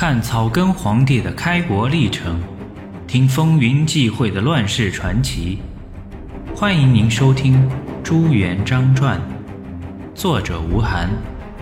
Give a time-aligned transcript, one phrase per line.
[0.00, 2.40] 看草根皇帝的开国历程，
[3.08, 5.58] 听风云际会的乱世传奇。
[6.54, 7.56] 欢迎您收听
[8.04, 9.20] 《朱元璋传》，
[10.14, 11.10] 作者吴晗，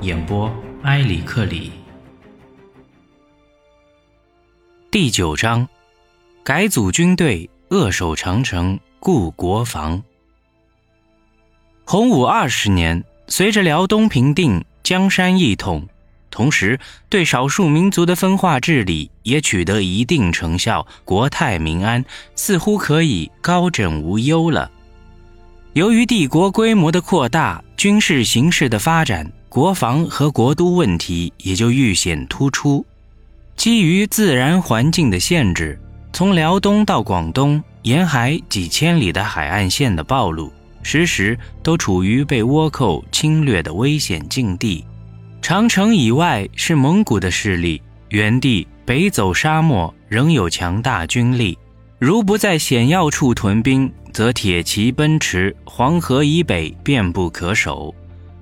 [0.00, 0.50] 演播
[0.84, 1.72] 埃里克里。
[4.90, 5.68] 第九章：
[6.42, 10.02] 改组军队，扼守长城，固国防。
[11.84, 15.86] 洪武二十年，随着辽东平定，江山一统。
[16.32, 16.80] 同时，
[17.10, 22.02] 对少数民族的分化治理也取得一定成效，国泰民安，
[22.34, 24.70] 似乎可以高枕无忧了。
[25.74, 32.84] 由于帝国规模的扩大，军事形势的发展，国防和国都问题也就愈显突出。
[33.54, 35.78] 基于自然环境的限制，
[36.14, 40.50] 从辽东到广东沿海几千里的海岸线的暴露，
[40.82, 44.82] 时时都处于被倭寇侵略的危险境地。
[45.42, 51.58] 长城以外是蒙古的势力，原地北走沙漠仍有强大军力。
[51.98, 57.92] 如不在险要处屯兵，则铁骑奔驰，黄河以北便不可守。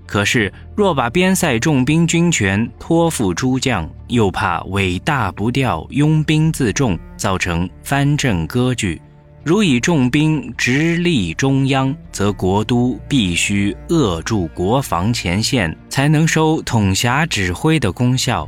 [0.06, 9.00] 可是若把边塞重兵军权托付诸将，又怕尾大不掉，拥兵自重，造成藩镇割据。
[9.42, 18.46] 如以重兵直隶中央，则国都必须扼住国防前线，才能收统辖指挥的功效。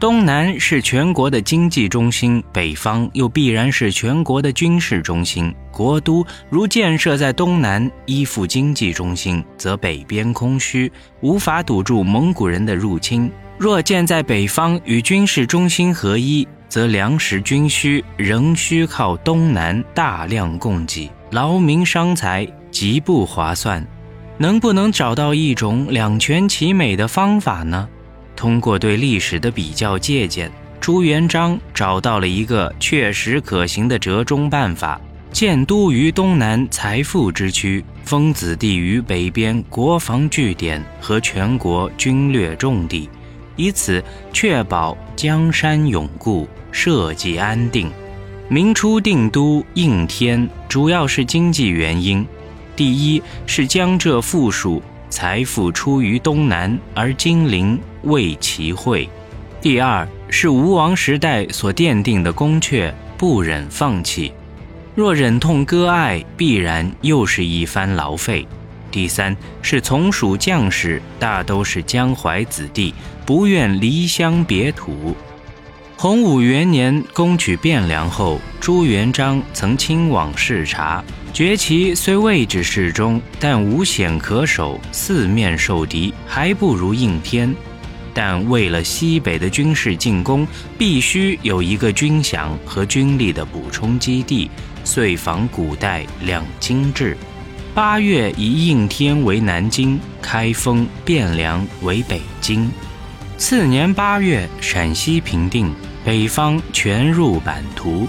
[0.00, 5.54] 东南是全国的经济中心，北方又必然是全国的军事中心。
[5.70, 16.46] 国都如建设在东南，依附经济中心，则北边空虚，无法堵住蒙古人的入侵；若建在北方，与军事中心合一。
[16.66, 23.86] 则粮食军需仍需靠东南大量供给，劳民伤财，极不划算。
[24.38, 27.88] 能不能找到一种两全其美的方法呢？
[28.34, 43.08] 通过对历史的比较借鉴，朱元璋找到了一个确实可行的折中办法：建都于东南财富之区，封子弟于北边国防据点和全国军略重地。
[43.56, 47.90] 以此确保江山永固，社稷安定。
[48.48, 52.26] 明初定都应天，主要是经济原因。
[52.76, 59.08] 第一是江浙富庶，财富出于东南，而金陵为其会；
[59.60, 64.32] 第二是吴王时代所奠定的宫阙，不忍放弃。
[64.94, 68.46] 若忍痛割爱，必然又是一番劳费。
[68.90, 72.94] 第三是从属将士大都是江淮子弟，
[73.26, 75.16] 不愿离乡别土。
[75.96, 81.02] 洪武元年攻取汴梁后，朱元璋曾亲往视察，
[81.32, 87.54] 崛其虽位置适中，但无险可守，四面受敌，还不如应天。
[88.12, 90.46] 但为了西北的军事进攻，
[90.76, 94.50] 必须有一个军饷和军力的补充基地，
[94.84, 97.16] 遂仿古代两京制。
[97.72, 102.70] 八月以应天为南京，开封、汴梁为北京。
[103.46, 105.70] 次年八月，陕西平定，
[106.02, 108.08] 北方全入版图。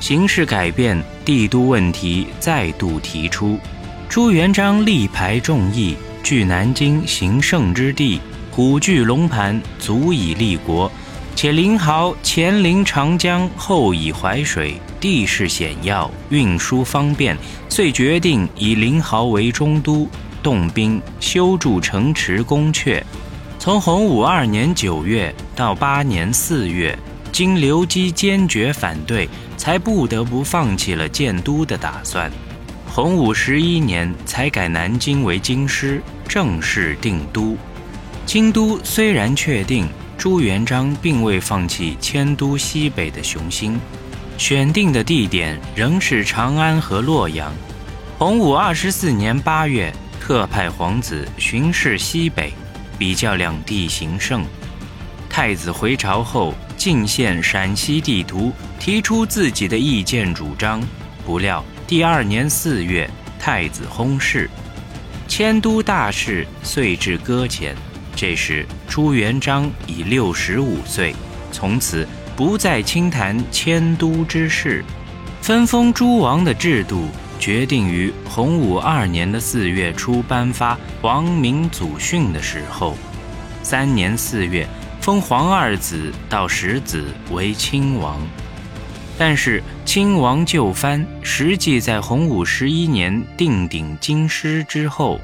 [0.00, 3.60] 形势改变，帝都问题再度提出。
[4.08, 5.94] 朱元璋力排众议，
[6.24, 10.90] 据南京行胜之地，虎踞龙盘，足以立国。
[11.36, 17.38] 且临濠前临长江，后倚淮水，地势险要，运输方便，
[17.68, 20.08] 遂决定以临濠为中都，
[20.42, 23.00] 动兵修筑城池宫阙。
[23.60, 26.98] 从洪武二年九月到八年四月，
[27.30, 29.28] 经刘基坚决反对，
[29.58, 32.32] 才不得不放弃了建都的打算。
[32.86, 37.54] 洪武十一年才改南京为京师，正式定都。
[38.24, 39.86] 京都虽然确定。
[40.16, 43.80] 朱元璋并未放弃迁都西北的雄心，
[44.36, 47.50] 选定的地点仍是长安和洛阳。
[48.18, 52.52] 洪武二十四年八月，特派皇子巡视西北，
[53.00, 54.44] 比较两地形胜。
[55.26, 60.82] 太子回朝后，进献陕西地图，提出自己的意见主张。
[61.24, 63.08] 不料第二年四月，
[63.38, 64.50] 太子薨逝，
[65.26, 67.74] 迁都大事遂至搁浅。
[68.14, 71.14] 这时，朱元璋已六十五岁，
[71.50, 72.06] 从此
[72.36, 74.84] 不再轻谈迁都之事。
[75.40, 77.08] 分封诸王的制度，
[77.40, 82.94] 决定于洪武二年的四月初颁发皇明祖训的时候。
[83.62, 84.68] 三年四月，
[85.00, 88.20] 封皇二子到十子为亲王。
[89.18, 95.18] 但是亲王就藩，实际在洪武十一年定鼎京师之后。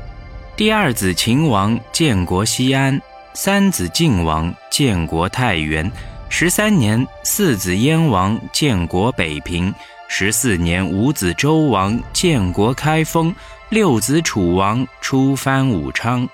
[0.56, 3.00] 第二子秦王建国西安，
[3.34, 5.90] 三子晋王建国太原，
[6.28, 9.72] 十三年，四子燕王建国北平；
[10.08, 13.32] 十四年，五子周王建国开封；
[13.70, 16.28] 六子楚王出藩武昌。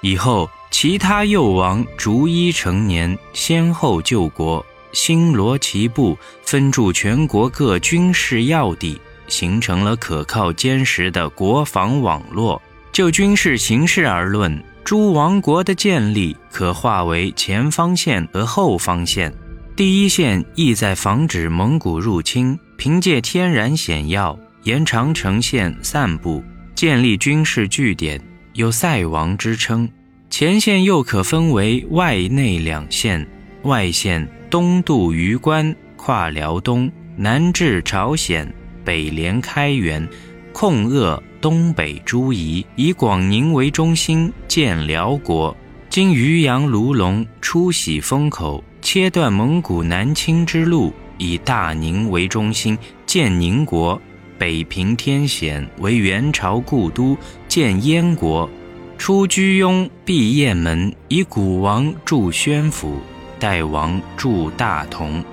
[0.00, 8.98] 以后，其他幼王逐一成年，先后救国，星罗棋布，分驻全国各军事要地，
[9.28, 12.60] 形成了可靠坚实的国防网络。
[12.90, 19.32] 就军事形势而论，诸王国的建立可划为前方线和后方线。
[19.74, 26.42] 第一线意在防止蒙古入侵，凭借天然险要，沿长城线散布，
[26.74, 28.20] 建立军事据点，
[28.52, 29.88] 有塞王之称。
[30.28, 33.26] 前线又可分为外内两线，
[33.62, 38.52] 外线东渡榆关，跨辽东，南至朝鲜，
[38.84, 40.06] 北连开原，
[40.52, 45.56] 控扼东北诸夷，以广宁为中心建辽国。
[45.90, 48.62] 经渔阳、卢龙，出喜封口。
[48.80, 52.76] 切断蒙古南侵之路，以大宁为中心
[53.06, 53.96] 建宁国；
[54.36, 57.16] 北平天险为元朝故都，
[57.46, 58.50] 建燕国。
[58.98, 62.98] 出居庸闭雁门，以古王筑宣府，
[63.38, 65.24] 代王筑大同。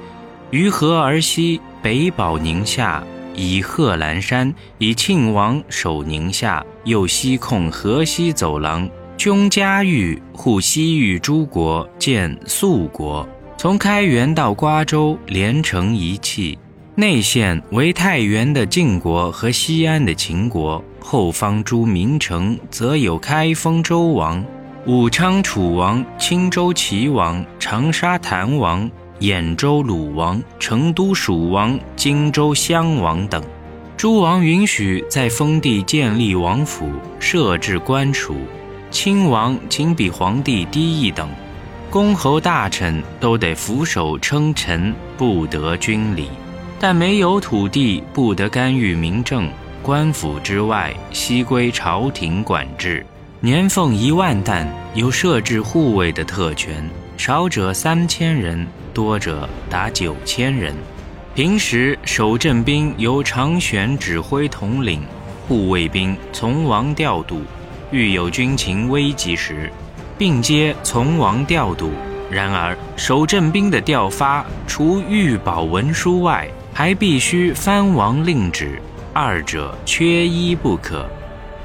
[0.51, 3.03] 于河而西，北保宁夏，
[3.39, 13.25] 以贺兰山；以庆王守宁夏，又西控河西走廊，军嘉峪护西域诸国，建肃国。
[13.57, 16.59] 从开元到瓜州连成一气，
[16.95, 24.43] 内线为太原的晋国和西安的秦国，后方诸名城则有开封周王、
[24.85, 33.43] 武昌楚王、青州齐王、长沙谭王、兖州鲁王、成都蜀王、荆州襄王等。
[33.97, 36.89] 诸王允许在封地建立王府，
[37.19, 38.35] 设置官署，
[38.89, 41.29] 亲王仅比皇帝低一等。
[41.89, 46.25] 公侯大臣都得俯首称臣，不得军礼；
[46.79, 49.49] 但没有土地，不得干预民政。
[49.81, 53.05] 官府之外，悉归朝廷管制。
[53.41, 56.87] 年俸一万担，有设置护卫的特权，
[57.17, 58.67] 少者三千人，
[58.99, 60.75] 多者达九千人。
[61.33, 65.01] 平时守镇兵由常选指挥统领，
[65.47, 67.41] 护卫兵从王调度。
[67.91, 69.71] 遇有军情危急时，
[70.17, 71.93] 并皆从王调度。
[72.29, 78.81] 然而，守镇兵的调发，除御保文书外，还必须藩王令旨，
[79.13, 81.09] 二者缺一不可。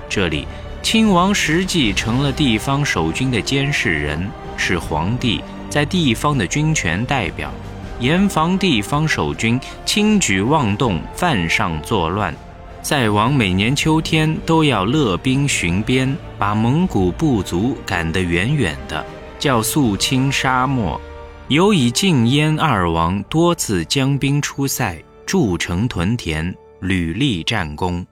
[0.09, 0.47] 这里，
[0.83, 5.43] 亲王实际成了地方守军的监视人，是皇帝
[5.75, 7.53] 在地方的军权代表，
[7.99, 12.33] 严防地方守军轻举妄动、犯上作乱。
[12.81, 19.05] 塞王每年秋天都要勒兵巡边，把蒙古部族赶得远远的，
[19.37, 21.01] 叫肃清沙漠。
[21.49, 28.07] 尤以晋燕二王多次将兵出塞，筑城屯田，屡立战功。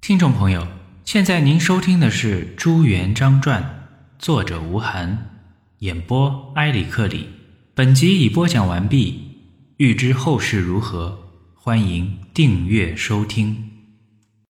[0.00, 0.64] 听众朋友，
[1.10, 3.62] 现在您收听的是《朱元璋传》，
[4.18, 5.16] 作者吴晗，
[5.78, 7.30] 演播埃里克里。
[7.74, 9.18] 本集已播讲完毕。
[9.78, 11.18] 欲知后事如何，
[11.54, 13.67] 欢迎订阅收听。